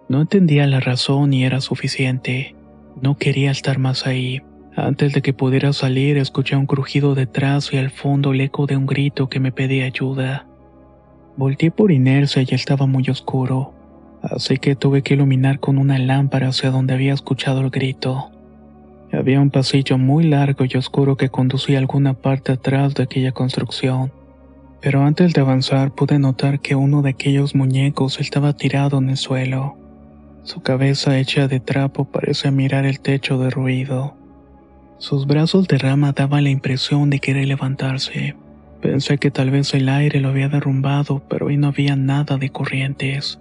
No 0.07 0.21
entendía 0.21 0.67
la 0.67 0.79
razón 0.79 1.33
y 1.33 1.43
era 1.43 1.59
suficiente. 1.59 2.55
No 3.01 3.17
quería 3.17 3.51
estar 3.51 3.79
más 3.79 4.05
ahí. 4.05 4.41
Antes 4.75 5.13
de 5.13 5.21
que 5.21 5.33
pudiera 5.33 5.73
salir 5.73 6.17
escuché 6.17 6.55
un 6.55 6.65
crujido 6.65 7.15
detrás 7.15 7.73
y 7.73 7.77
al 7.77 7.89
fondo 7.89 8.31
el 8.31 8.41
eco 8.41 8.65
de 8.65 8.77
un 8.77 8.85
grito 8.85 9.27
que 9.27 9.39
me 9.39 9.51
pedía 9.51 9.85
ayuda. 9.85 10.47
Volté 11.35 11.71
por 11.71 11.91
inercia 11.91 12.43
y 12.47 12.53
estaba 12.53 12.85
muy 12.85 13.09
oscuro, 13.09 13.73
así 14.21 14.57
que 14.57 14.75
tuve 14.75 15.01
que 15.01 15.15
iluminar 15.15 15.59
con 15.59 15.79
una 15.79 15.97
lámpara 15.97 16.49
hacia 16.49 16.69
donde 16.69 16.93
había 16.93 17.13
escuchado 17.13 17.61
el 17.61 17.71
grito. 17.71 18.29
Había 19.11 19.41
un 19.41 19.49
pasillo 19.49 19.97
muy 19.97 20.25
largo 20.25 20.65
y 20.65 20.77
oscuro 20.77 21.17
que 21.17 21.29
conducía 21.29 21.77
a 21.77 21.81
alguna 21.81 22.13
parte 22.13 22.51
atrás 22.51 22.93
de 22.93 23.03
aquella 23.03 23.31
construcción. 23.31 24.11
Pero 24.79 25.03
antes 25.03 25.33
de 25.33 25.41
avanzar 25.41 25.91
pude 25.91 26.19
notar 26.19 26.59
que 26.59 26.75
uno 26.75 27.01
de 27.01 27.11
aquellos 27.11 27.55
muñecos 27.55 28.19
estaba 28.19 28.53
tirado 28.53 28.99
en 28.99 29.09
el 29.09 29.17
suelo. 29.17 29.75
Su 30.43 30.61
cabeza 30.61 31.17
hecha 31.17 31.47
de 31.47 31.59
trapo 31.59 32.05
parecía 32.05 32.51
mirar 32.51 32.85
el 32.85 32.99
techo 32.99 33.39
derruido. 33.39 34.15
Sus 34.99 35.25
brazos 35.25 35.67
de 35.67 35.77
rama 35.77 36.11
daban 36.11 36.43
la 36.43 36.49
impresión 36.49 37.09
de 37.09 37.19
querer 37.19 37.47
levantarse. 37.47 38.35
Pensé 38.83 39.17
que 39.17 39.31
tal 39.31 39.49
vez 39.49 39.73
el 39.73 39.87
aire 39.87 40.19
lo 40.19 40.27
había 40.27 40.49
derrumbado, 40.49 41.23
pero 41.29 41.45
hoy 41.45 41.55
no 41.55 41.67
había 41.67 41.95
nada 41.95 42.37
de 42.37 42.49
corrientes. 42.49 43.39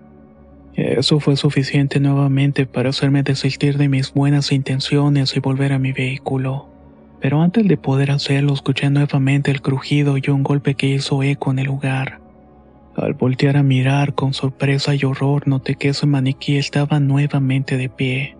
Eso 0.74 1.18
fue 1.18 1.34
suficiente 1.34 1.98
nuevamente 1.98 2.64
para 2.64 2.90
hacerme 2.90 3.24
desistir 3.24 3.76
de 3.76 3.88
mis 3.88 4.14
buenas 4.14 4.52
intenciones 4.52 5.36
y 5.36 5.40
volver 5.40 5.72
a 5.72 5.80
mi 5.80 5.90
vehículo. 5.90 6.68
Pero 7.20 7.42
antes 7.42 7.66
de 7.66 7.76
poder 7.76 8.12
hacerlo, 8.12 8.54
escuché 8.54 8.88
nuevamente 8.88 9.50
el 9.50 9.62
crujido 9.62 10.16
y 10.16 10.30
un 10.30 10.44
golpe 10.44 10.76
que 10.76 10.86
hizo 10.86 11.24
eco 11.24 11.50
en 11.50 11.58
el 11.58 11.66
lugar. 11.66 12.20
Al 12.94 13.14
voltear 13.14 13.56
a 13.56 13.64
mirar 13.64 14.14
con 14.14 14.34
sorpresa 14.34 14.94
y 14.94 15.04
horror, 15.04 15.48
noté 15.48 15.74
que 15.74 15.88
ese 15.88 16.06
maniquí 16.06 16.56
estaba 16.56 17.00
nuevamente 17.00 17.76
de 17.76 17.88
pie, 17.88 18.36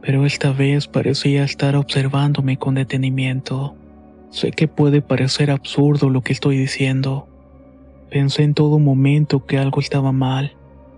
pero 0.00 0.24
esta 0.24 0.52
vez 0.52 0.86
parecía 0.86 1.42
estar 1.42 1.74
observándome 1.74 2.56
con 2.56 2.76
detenimiento. 2.76 3.74
Sé 4.36 4.50
que 4.50 4.68
puede 4.68 5.00
parecer 5.00 5.50
absurdo 5.50 6.10
lo 6.10 6.20
que 6.20 6.34
estoy 6.34 6.58
diciendo. 6.58 7.26
Pensé 8.10 8.42
en 8.42 8.52
todo 8.52 8.78
momento 8.78 9.46
que 9.46 9.56
algo 9.56 9.80
estaba 9.80 10.12
mal 10.12 10.52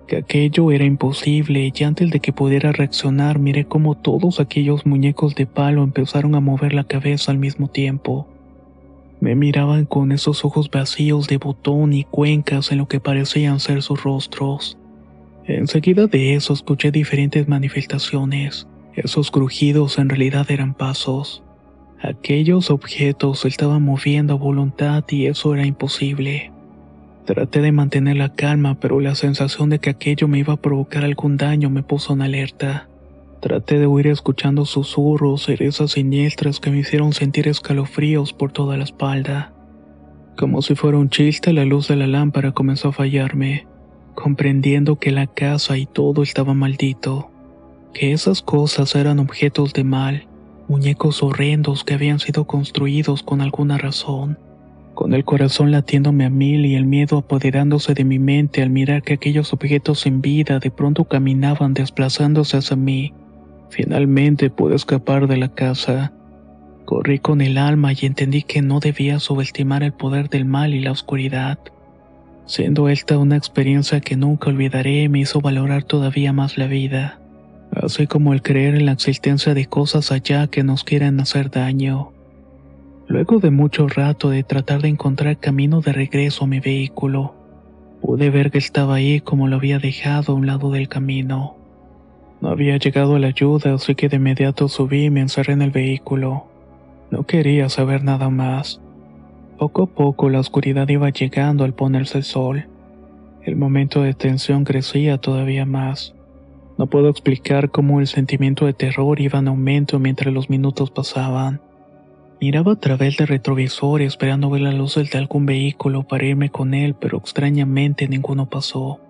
que 0.09 0.17
aquello 0.17 0.73
era 0.73 0.85
imposible 0.85 1.71
y 1.73 1.85
antes 1.85 2.11
de 2.11 2.19
que 2.19 2.33
pudiera 2.33 2.73
reaccionar 2.73 3.39
miré 3.39 3.67
cómo 3.67 3.95
todos 3.95 4.41
aquellos 4.41 4.87
muñecos 4.87 5.35
de 5.37 5.47
palo 5.47 5.85
empezaron 5.85 6.35
a 6.35 6.41
mover 6.41 6.73
la 6.73 6.85
cabeza 6.85 7.31
al 7.31 7.39
mismo 7.39 7.69
tiempo. 7.69 8.27
Me 9.21 9.35
miraban 9.35 9.85
con 9.85 10.11
esos 10.11 10.45
ojos 10.45 10.71
vacíos 10.71 11.29
de 11.29 11.37
botón 11.37 11.93
y 11.93 12.05
cuencas 12.05 12.73
en 12.73 12.79
lo 12.79 12.89
que 12.89 13.01
parecían 13.01 13.61
ser 13.61 13.83
sus 13.83 14.03
rostros. 14.03 14.79
Enseguida 15.45 16.07
de 16.07 16.35
eso 16.35 16.55
escuché 16.55 16.91
diferentes 16.91 17.47
manifestaciones. 17.47 18.67
Esos 18.95 19.31
crujidos 19.31 19.99
en 19.99 20.09
realidad 20.09 20.51
eran 20.51 20.75
pasos. 20.75 21.43
Aquellos 22.01 22.71
objetos 22.71 23.41
se 23.41 23.49
estaban 23.49 23.83
moviendo 23.83 24.35
a 24.35 24.37
voluntad 24.37 25.05
y 25.09 25.27
eso 25.27 25.55
era 25.55 25.67
imposible. 25.67 26.53
Traté 27.25 27.61
de 27.61 27.73
mantener 27.73 28.17
la 28.17 28.33
calma, 28.35 28.79
pero 28.79 29.01
la 29.01 29.17
sensación 29.17 29.69
de 29.69 29.81
que 29.81 29.91
aquello 29.91 30.29
me 30.29 30.39
iba 30.39 30.55
a 30.55 30.63
provocar 30.63 31.05
algún 31.05 31.37
daño 31.37 31.71
me 31.71 31.83
puso 31.83 32.13
en 32.13 32.23
alerta. 32.23 32.89
Traté 33.41 33.81
de 33.81 33.89
huir 33.89 34.07
escuchando 34.07 34.65
susurros, 34.65 35.45
cerezas 35.45 35.93
siniestras 35.93 36.61
que 36.61 36.71
me 36.71 36.79
hicieron 36.79 37.13
sentir 37.13 37.49
escalofríos 37.49 38.33
por 38.33 38.53
toda 38.53 38.77
la 38.77 38.85
espalda. 38.85 39.53
Como 40.37 40.63
si 40.63 40.77
fuera 40.77 40.99
un 40.99 41.11
chiste, 41.11 41.53
la 41.53 41.65
luz 41.65 41.89
de 41.89 41.97
la 41.97 42.07
lámpara 42.07 42.53
comenzó 42.53 42.89
a 42.89 42.93
fallarme, 42.93 43.67
comprendiendo 44.15 45.01
que 45.01 45.11
la 45.11 45.27
casa 45.27 45.77
y 45.79 45.87
todo 45.87 46.23
estaba 46.23 46.55
maldito, 46.55 47.33
que 47.93 48.13
esas 48.13 48.41
cosas 48.41 48.95
eran 48.95 49.19
objetos 49.19 49.73
de 49.73 49.83
mal, 49.83 50.28
muñecos 50.69 51.23
horrendos 51.23 51.85
que 51.85 51.95
habían 51.95 52.19
sido 52.19 52.47
construidos 52.47 53.23
con 53.23 53.41
alguna 53.41 53.79
razón 53.79 54.39
con 54.99 55.15
el 55.15 55.25
corazón 55.25 55.71
latiéndome 55.71 56.25
a 56.25 56.29
mil 56.29 56.67
y 56.67 56.75
el 56.75 56.85
miedo 56.85 57.19
apoderándose 57.19 57.95
de 57.95 58.03
mi 58.03 58.19
mente 58.19 58.63
al 58.63 58.71
mirar 58.71 59.05
que 59.05 59.13
aquellos 59.13 59.53
objetos 59.53 60.07
en 60.07 60.21
vida 60.21 60.59
de 60.59 60.73
pronto 60.73 61.05
caminaban 61.05 61.73
desplazándose 61.73 62.57
hacia 62.57 62.77
mí. 62.77 63.15
Finalmente 63.71 64.51
pude 64.51 64.75
escapar 64.75 65.29
de 65.29 65.37
la 65.37 65.55
casa. 65.55 66.13
Corrí 66.85 67.21
con 67.21 67.43
el 67.43 67.59
alma 67.59 67.93
y 67.93 68.07
entendí 68.07 68.43
que 68.43 68.61
no 68.61 68.81
debía 68.81 69.21
subestimar 69.21 69.85
el 69.85 69.93
poder 69.93 70.31
del 70.31 70.47
mal 70.47 70.75
y 70.75 70.81
la 70.81 70.91
oscuridad. 70.91 71.61
Siendo 72.47 72.89
esta 72.89 73.19
una 73.19 73.37
experiencia 73.37 74.01
que 74.01 74.17
nunca 74.17 74.49
olvidaré, 74.49 75.09
me 75.09 75.21
hizo 75.21 75.41
valorar 75.41 75.85
todavía 75.85 76.33
más 76.33 76.59
la 76.59 76.67
vida, 76.67 77.21
así 77.73 78.07
como 78.07 78.33
el 78.33 78.43
creer 78.43 78.75
en 78.75 78.87
la 78.87 78.93
existencia 78.93 79.55
de 79.55 79.67
cosas 79.67 80.13
allá 80.13 80.47
que 80.47 80.65
nos 80.65 80.85
quieren 80.85 81.21
hacer 81.21 81.51
daño. 81.51 82.13
Luego 83.07 83.39
de 83.39 83.51
mucho 83.51 83.89
rato 83.89 84.31
de 84.31 84.43
tratar 84.43 84.83
de 84.83 84.89
encontrar 84.89 85.39
camino 85.39 85.81
de 85.81 85.93
regreso 85.93 86.45
a 86.45 86.47
mi 86.49 86.61
vehículo, 86.61 87.35
pude 88.03 88.31
ver 88.31 88.51
que 88.51 88.59
estaba 88.59 88.97
ahí 88.97 89.21
como 89.21 89.49
lo 89.49 89.57
había 89.57 89.79
dejado 89.79 90.33
a 90.33 90.37
un 90.37 90.47
lado 90.47 90.71
del 90.71 90.89
camino. 90.89 91.57
No 92.41 92.51
había 92.51 92.77
llegado 92.77 93.19
la 93.19 93.29
ayuda, 93.29 93.75
así 93.75 93.95
que 93.95 94.09
de 94.09 94.17
inmediato 94.17 94.69
subí 94.69 95.07
y 95.07 95.11
me 95.11 95.21
encerré 95.21 95.55
en 95.55 95.63
el 95.63 95.71
vehículo. 95.71 96.47
No 97.11 97.25
quería 97.25 97.69
saber 97.69 98.05
nada 98.05 98.29
más. 98.29 98.81
Poco 99.59 99.85
a 99.85 99.87
poco 99.87 100.29
la 100.29 100.39
oscuridad 100.39 100.89
iba 100.89 101.11
llegando 101.11 101.65
al 101.65 101.75
ponerse 101.75 102.19
el 102.19 102.25
sol. 102.25 102.67
El 103.43 103.57
momento 103.57 104.03
de 104.03 104.15
tensión 104.15 104.65
crecía 104.65 105.19
todavía 105.19 105.65
más. 105.65 106.15
No 106.79 106.87
puedo 106.87 107.09
explicar 107.09 107.71
cómo 107.71 107.99
el 107.99 108.07
sentimiento 108.07 108.65
de 108.65 108.73
terror 108.73 109.21
iba 109.21 109.41
en 109.41 109.49
aumento 109.49 109.99
mientras 109.99 110.33
los 110.33 110.49
minutos 110.49 110.93
pasaban. 110.93 111.61
Miraba 112.41 112.75
a 112.75 112.77
través 112.77 113.17
del 113.17 113.27
retrovisor 113.27 114.01
esperando 114.01 114.49
ver 114.49 114.61
las 114.61 114.75
luces 114.75 115.11
de 115.11 115.19
algún 115.19 115.45
vehículo 115.45 116.05
para 116.05 116.25
irme 116.25 116.51
con 116.51 116.75
él, 116.75 116.95
pero 116.95 117.19
extrañamente 117.19 118.07
ninguno 118.07 118.49
pasó. 118.49 119.01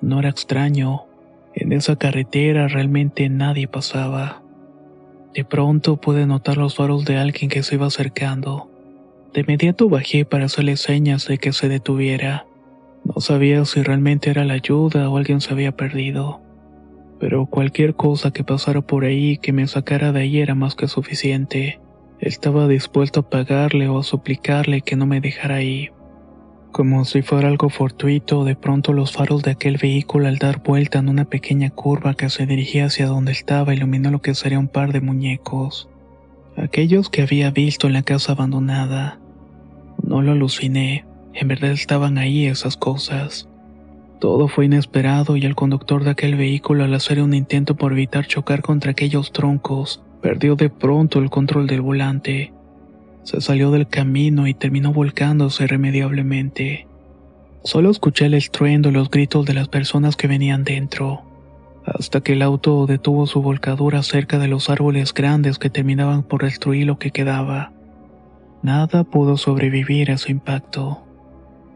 No 0.00 0.18
era 0.18 0.30
extraño. 0.30 1.02
En 1.54 1.72
esa 1.72 1.96
carretera 1.96 2.68
realmente 2.68 3.28
nadie 3.28 3.68
pasaba. 3.68 4.42
De 5.34 5.44
pronto 5.44 5.98
pude 5.98 6.24
notar 6.24 6.56
los 6.56 6.76
faros 6.76 7.04
de 7.04 7.18
alguien 7.18 7.50
que 7.50 7.62
se 7.62 7.74
iba 7.74 7.86
acercando. 7.86 8.70
De 9.34 9.42
inmediato 9.42 9.90
bajé 9.90 10.24
para 10.24 10.46
hacerle 10.46 10.78
señas 10.78 11.28
de 11.28 11.36
que 11.36 11.52
se 11.52 11.68
detuviera. 11.68 12.46
No 13.04 13.20
sabía 13.20 13.62
si 13.66 13.82
realmente 13.82 14.30
era 14.30 14.46
la 14.46 14.54
ayuda 14.54 15.10
o 15.10 15.18
alguien 15.18 15.42
se 15.42 15.52
había 15.52 15.72
perdido. 15.72 16.40
Pero 17.20 17.46
cualquier 17.46 17.94
cosa 17.94 18.32
que 18.32 18.44
pasara 18.44 18.80
por 18.80 19.04
ahí 19.04 19.36
que 19.36 19.52
me 19.52 19.66
sacara 19.66 20.10
de 20.10 20.22
ahí 20.22 20.40
era 20.40 20.54
más 20.54 20.74
que 20.74 20.88
suficiente. 20.88 21.78
Estaba 22.18 22.66
dispuesto 22.66 23.20
a 23.20 23.28
pagarle 23.30 23.88
o 23.88 23.98
a 23.98 24.02
suplicarle 24.02 24.80
que 24.80 24.96
no 24.96 25.06
me 25.06 25.20
dejara 25.20 25.56
ahí. 25.56 25.90
Como 26.72 27.04
si 27.04 27.20
fuera 27.20 27.48
algo 27.48 27.68
fortuito, 27.68 28.44
de 28.44 28.56
pronto 28.56 28.92
los 28.92 29.12
faros 29.12 29.42
de 29.42 29.50
aquel 29.50 29.76
vehículo 29.76 30.28
al 30.28 30.38
dar 30.38 30.62
vuelta 30.62 31.00
en 31.00 31.08
una 31.08 31.26
pequeña 31.26 31.68
curva 31.70 32.14
que 32.14 32.30
se 32.30 32.46
dirigía 32.46 32.86
hacia 32.86 33.06
donde 33.06 33.32
estaba 33.32 33.74
iluminó 33.74 34.10
lo 34.10 34.22
que 34.22 34.34
sería 34.34 34.58
un 34.58 34.68
par 34.68 34.92
de 34.92 35.00
muñecos. 35.00 35.90
Aquellos 36.56 37.10
que 37.10 37.22
había 37.22 37.50
visto 37.50 37.86
en 37.86 37.92
la 37.92 38.02
casa 38.02 38.32
abandonada. 38.32 39.20
No 40.02 40.22
lo 40.22 40.32
aluciné, 40.32 41.04
en 41.34 41.48
verdad 41.48 41.72
estaban 41.72 42.16
ahí 42.18 42.46
esas 42.46 42.76
cosas. 42.76 43.49
Todo 44.20 44.48
fue 44.48 44.66
inesperado 44.66 45.38
y 45.38 45.46
el 45.46 45.54
conductor 45.54 46.04
de 46.04 46.10
aquel 46.10 46.36
vehículo 46.36 46.84
al 46.84 46.92
hacer 46.92 47.22
un 47.22 47.32
intento 47.32 47.74
por 47.74 47.92
evitar 47.92 48.26
chocar 48.26 48.60
contra 48.60 48.90
aquellos 48.90 49.32
troncos, 49.32 50.02
perdió 50.20 50.56
de 50.56 50.68
pronto 50.68 51.20
el 51.20 51.30
control 51.30 51.66
del 51.66 51.80
volante. 51.80 52.52
Se 53.22 53.40
salió 53.40 53.70
del 53.70 53.88
camino 53.88 54.46
y 54.46 54.52
terminó 54.52 54.92
volcándose 54.92 55.64
irremediablemente. 55.64 56.86
Solo 57.64 57.90
escuché 57.90 58.26
el 58.26 58.34
estruendo 58.34 58.90
y 58.90 58.92
los 58.92 59.10
gritos 59.10 59.46
de 59.46 59.54
las 59.54 59.68
personas 59.68 60.16
que 60.16 60.28
venían 60.28 60.64
dentro, 60.64 61.22
hasta 61.86 62.20
que 62.20 62.34
el 62.34 62.42
auto 62.42 62.84
detuvo 62.84 63.26
su 63.26 63.40
volcadura 63.40 64.02
cerca 64.02 64.38
de 64.38 64.48
los 64.48 64.68
árboles 64.68 65.14
grandes 65.14 65.58
que 65.58 65.70
terminaban 65.70 66.24
por 66.24 66.42
destruir 66.42 66.86
lo 66.86 66.98
que 66.98 67.10
quedaba. 67.10 67.72
Nada 68.62 69.04
pudo 69.04 69.38
sobrevivir 69.38 70.10
a 70.10 70.18
su 70.18 70.30
impacto. 70.30 71.04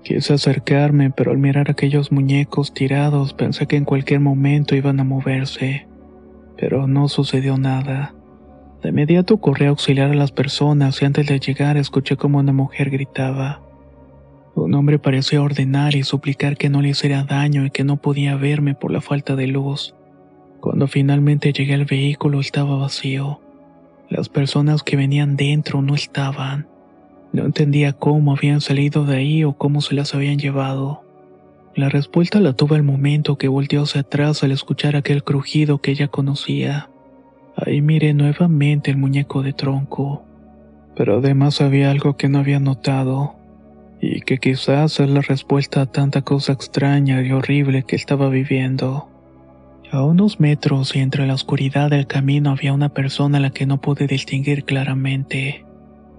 Quise 0.04 0.34
acercarme, 0.34 1.10
pero 1.10 1.30
al 1.30 1.38
mirar 1.38 1.70
aquellos 1.70 2.12
muñecos 2.12 2.74
tirados 2.74 3.32
pensé 3.32 3.66
que 3.66 3.76
en 3.76 3.86
cualquier 3.86 4.20
momento 4.20 4.76
iban 4.76 5.00
a 5.00 5.04
moverse. 5.04 5.86
Pero 6.58 6.86
no 6.86 7.08
sucedió 7.08 7.56
nada. 7.56 8.14
De 8.82 8.90
inmediato 8.90 9.38
corrí 9.38 9.64
a 9.64 9.70
auxiliar 9.70 10.10
a 10.10 10.14
las 10.14 10.30
personas 10.30 11.00
y 11.00 11.06
antes 11.06 11.26
de 11.26 11.40
llegar 11.40 11.78
escuché 11.78 12.16
como 12.16 12.38
una 12.38 12.52
mujer 12.52 12.90
gritaba. 12.90 13.62
Un 14.54 14.74
hombre 14.74 14.98
parecía 14.98 15.40
ordenar 15.40 15.94
y 15.94 16.02
suplicar 16.02 16.58
que 16.58 16.68
no 16.68 16.82
le 16.82 16.90
hiciera 16.90 17.24
daño 17.24 17.64
y 17.64 17.70
que 17.70 17.82
no 17.82 17.96
podía 17.96 18.36
verme 18.36 18.74
por 18.74 18.90
la 18.90 19.00
falta 19.00 19.36
de 19.36 19.46
luz. 19.46 19.94
Cuando 20.60 20.86
finalmente 20.86 21.54
llegué 21.54 21.72
al 21.72 21.86
vehículo 21.86 22.40
estaba 22.40 22.76
vacío. 22.76 23.40
Las 24.10 24.28
personas 24.28 24.82
que 24.82 24.96
venían 24.96 25.36
dentro 25.36 25.80
no 25.80 25.94
estaban. 25.94 26.68
No 27.34 27.44
entendía 27.44 27.92
cómo 27.92 28.32
habían 28.32 28.60
salido 28.60 29.04
de 29.04 29.16
ahí 29.16 29.42
o 29.42 29.54
cómo 29.54 29.80
se 29.80 29.96
las 29.96 30.14
habían 30.14 30.38
llevado. 30.38 31.02
La 31.74 31.88
respuesta 31.88 32.38
la 32.38 32.52
tuve 32.52 32.76
al 32.76 32.84
momento 32.84 33.38
que 33.38 33.48
volteó 33.48 33.82
hacia 33.82 34.02
atrás 34.02 34.44
al 34.44 34.52
escuchar 34.52 34.94
aquel 34.94 35.24
crujido 35.24 35.78
que 35.78 35.90
ella 35.90 36.06
conocía. 36.06 36.90
Ahí 37.56 37.82
miré 37.82 38.14
nuevamente 38.14 38.92
el 38.92 38.98
muñeco 38.98 39.42
de 39.42 39.52
tronco. 39.52 40.24
Pero 40.94 41.18
además 41.18 41.60
había 41.60 41.90
algo 41.90 42.16
que 42.16 42.28
no 42.28 42.38
había 42.38 42.60
notado 42.60 43.34
y 44.00 44.20
que 44.20 44.38
quizás 44.38 45.00
es 45.00 45.10
la 45.10 45.20
respuesta 45.20 45.80
a 45.80 45.86
tanta 45.86 46.22
cosa 46.22 46.52
extraña 46.52 47.20
y 47.20 47.32
horrible 47.32 47.82
que 47.82 47.96
estaba 47.96 48.28
viviendo. 48.28 49.08
A 49.90 50.04
unos 50.04 50.38
metros 50.38 50.94
y 50.94 51.00
entre 51.00 51.26
la 51.26 51.34
oscuridad 51.34 51.90
del 51.90 52.06
camino 52.06 52.52
había 52.52 52.72
una 52.72 52.90
persona 52.90 53.38
a 53.38 53.40
la 53.40 53.50
que 53.50 53.66
no 53.66 53.80
pude 53.80 54.06
distinguir 54.06 54.62
claramente. 54.64 55.64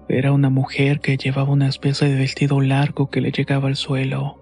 Era 0.08 0.32
una 0.32 0.50
mujer 0.50 1.00
que 1.00 1.16
llevaba 1.16 1.50
una 1.50 1.68
especie 1.68 2.08
de 2.08 2.16
vestido 2.16 2.60
largo 2.60 3.10
que 3.10 3.20
le 3.20 3.32
llegaba 3.32 3.68
al 3.68 3.76
suelo. 3.76 4.38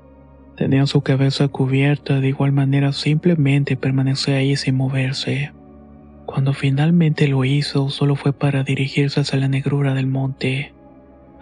Tenía 0.56 0.87
su 0.87 1.00
cabeza 1.00 1.49
cubierta, 1.49 2.21
de 2.21 2.28
igual 2.28 2.52
manera 2.52 2.92
simplemente 2.92 3.76
permanecía 3.76 4.37
ahí 4.37 4.56
sin 4.56 4.76
moverse. 4.76 5.52
Cuando 6.26 6.52
finalmente 6.52 7.28
lo 7.28 7.44
hizo, 7.44 7.88
solo 7.88 8.14
fue 8.14 8.33
para 8.33 8.62
dirigirse 8.62 9.21
hacia 9.21 9.38
la 9.38 9.49
negrura 9.49 9.94
del 9.94 10.06
monte. 10.06 10.73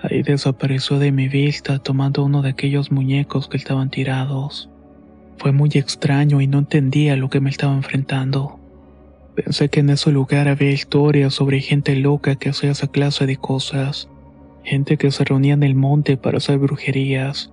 Ahí 0.01 0.23
desapareció 0.23 0.99
de 0.99 1.13
mi 1.13 1.29
vista 1.29 1.79
tomando 1.79 2.25
uno 2.25 2.43
de 2.43 2.51
aquellos 2.51 2.91
muñecos 2.91 3.49
que 3.49 3.57
estaban 3.57 3.91
tirados. 3.91 4.71
Fue 5.39 5.53
muy 5.53 5.71
extraño 5.75 6.41
y 6.41 6.47
no 6.47 6.61
entendía 6.61 7.17
lo 7.17 7.29
que 7.29 7.41
me 7.41 7.51
estaba 7.51 7.75
enfrentando. 7.75 8.62
Pensé 9.35 9.71
que 9.71 9.81
en 9.81 9.89
ese 9.89 10.13
lugar 10.13 10.47
había 10.47 10.71
historias 10.71 11.35
sobre 11.35 11.61
gente 11.61 11.97
loca 11.97 12.37
que 12.37 12.51
hacía 12.51 12.73
esa 12.73 12.89
clase 12.89 13.25
de 13.25 13.37
cosas. 13.37 14.09
Gente 14.63 14.99
que 14.99 15.11
se 15.11 15.25
reunía 15.25 15.55
en 15.55 15.63
el 15.63 15.75
monte 15.75 16.19
para 16.19 16.37
hacer 16.37 16.59
brujerías. 16.59 17.51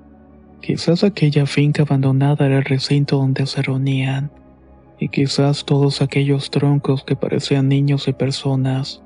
Quizás 0.61 1.05
aquella 1.05 1.45
finca 1.45 1.83
abandonada 1.83 2.45
era 2.45 2.57
el 2.57 2.65
recinto 2.65 3.17
donde 3.17 3.45
se 3.45 3.61
reunían. 3.61 4.29
Y 4.99 5.07
quizás 5.07 5.63
todos 5.63 6.01
aquellos 6.01 6.51
troncos 6.51 7.05
que 7.05 7.15
parecían 7.15 7.69
niños 7.69 8.09
y 8.09 8.13
personas 8.13 9.01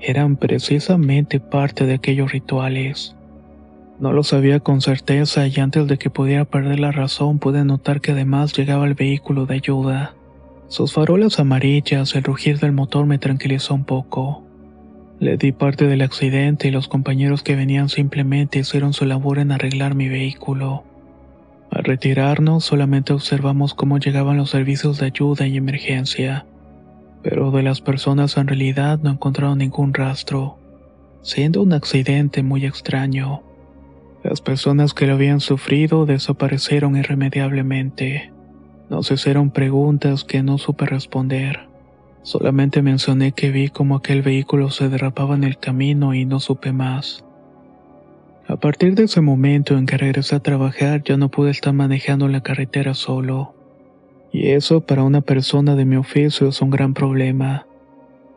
eran 0.00 0.36
precisamente 0.36 1.38
parte 1.38 1.86
de 1.86 1.94
aquellos 1.94 2.32
rituales. 2.32 3.14
No 4.00 4.12
lo 4.12 4.24
sabía 4.24 4.58
con 4.58 4.80
certeza 4.80 5.46
y 5.46 5.60
antes 5.60 5.86
de 5.86 5.98
que 5.98 6.10
pudiera 6.10 6.46
perder 6.46 6.80
la 6.80 6.90
razón 6.90 7.38
pude 7.38 7.64
notar 7.64 8.00
que 8.00 8.12
además 8.12 8.56
llegaba 8.56 8.86
el 8.86 8.94
vehículo 8.94 9.46
de 9.46 9.54
ayuda. 9.54 10.14
Sus 10.70 10.94
farolas 10.94 11.38
amarillas, 11.38 12.14
el 12.14 12.24
rugir 12.24 12.58
del 12.58 12.72
motor 12.72 13.04
me 13.04 13.18
tranquilizó 13.18 13.74
un 13.74 13.84
poco. 13.84 14.42
Le 15.18 15.36
di 15.36 15.52
parte 15.52 15.86
del 15.86 16.00
accidente 16.00 16.68
y 16.68 16.70
los 16.70 16.88
compañeros 16.88 17.42
que 17.42 17.54
venían 17.54 17.90
simplemente 17.90 18.60
hicieron 18.60 18.94
su 18.94 19.04
labor 19.04 19.38
en 19.38 19.52
arreglar 19.52 19.94
mi 19.94 20.08
vehículo. 20.08 20.84
Al 21.70 21.84
retirarnos 21.84 22.64
solamente 22.64 23.12
observamos 23.12 23.74
cómo 23.74 23.98
llegaban 23.98 24.38
los 24.38 24.48
servicios 24.48 24.98
de 24.98 25.06
ayuda 25.06 25.46
y 25.46 25.58
emergencia 25.58 26.46
pero 27.22 27.50
de 27.50 27.62
las 27.62 27.80
personas 27.80 28.36
en 28.36 28.46
realidad 28.46 28.98
no 29.02 29.10
encontraron 29.10 29.58
ningún 29.58 29.92
rastro, 29.92 30.58
siendo 31.22 31.62
un 31.62 31.72
accidente 31.72 32.42
muy 32.42 32.64
extraño. 32.64 33.42
Las 34.22 34.40
personas 34.40 34.94
que 34.94 35.06
lo 35.06 35.14
habían 35.14 35.40
sufrido 35.40 36.06
desaparecieron 36.06 36.96
irremediablemente. 36.96 38.32
Nos 38.90 39.08
hicieron 39.12 39.50
preguntas 39.50 40.24
que 40.24 40.42
no 40.42 40.58
supe 40.58 40.84
responder. 40.84 41.60
Solamente 42.22 42.82
mencioné 42.82 43.30
que 43.30 43.52
vi 43.52 43.68
como 43.68 43.94
aquel 43.94 44.20
vehículo 44.20 44.70
se 44.70 44.88
derrapaba 44.88 45.36
en 45.36 45.44
el 45.44 45.58
camino 45.58 46.12
y 46.12 46.24
no 46.24 46.40
supe 46.40 46.72
más. 46.72 47.24
A 48.48 48.56
partir 48.56 48.96
de 48.96 49.04
ese 49.04 49.20
momento 49.20 49.78
en 49.78 49.86
que 49.86 49.96
regresé 49.96 50.34
a 50.34 50.40
trabajar 50.40 51.04
ya 51.04 51.16
no 51.16 51.28
pude 51.28 51.52
estar 51.52 51.72
manejando 51.72 52.26
la 52.26 52.42
carretera 52.42 52.94
solo. 52.94 53.54
Y 54.32 54.48
eso 54.48 54.80
para 54.80 55.04
una 55.04 55.20
persona 55.20 55.76
de 55.76 55.84
mi 55.84 55.94
oficio 55.94 56.48
es 56.48 56.60
un 56.60 56.70
gran 56.70 56.92
problema. 56.92 57.66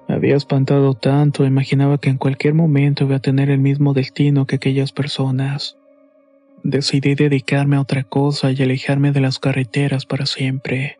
Me 0.07 0.13
había 0.13 0.35
espantado 0.35 0.93
tanto, 0.93 1.45
imaginaba 1.45 1.97
que 1.97 2.11
en 2.11 2.17
cualquier 2.17 2.53
momento 2.53 3.05
iba 3.05 3.15
a 3.15 3.21
tener 3.21 3.49
el 3.49 3.59
mismo 3.59 3.95
destino 3.95 4.45
que 4.45 4.57
aquellas 4.57 4.91
personas. 4.91 5.77
Decidí 6.63 7.15
dedicarme 7.15 7.75
a 7.75 7.81
otra 7.81 8.03
cosa 8.03 8.51
y 8.51 8.63
alejarme 8.63 9.11
de 9.11 9.19
las 9.19 9.37
carreteras 9.37 10.05
para 10.05 10.25
siempre. 10.25 10.97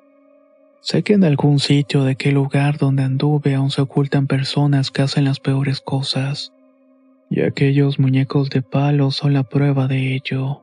Sé 0.82 1.04
que 1.04 1.14
en 1.14 1.24
algún 1.24 1.60
sitio 1.60 2.04
de 2.04 2.12
aquel 2.12 2.34
lugar 2.34 2.78
donde 2.78 3.04
anduve 3.04 3.56
aún 3.56 3.72
se 3.72 3.82
ocultan 3.82 4.28
personas 4.28 4.92
que 4.92 5.02
hacen 5.02 5.24
las 5.24 5.40
peores 5.40 5.80
cosas. 5.80 6.52
Y 7.30 7.42
aquellos 7.42 7.98
muñecos 7.98 8.50
de 8.50 8.62
palo 8.62 9.12
son 9.12 9.32
la 9.32 9.44
prueba 9.44 9.88
de 9.88 10.14
ello. 10.16 10.63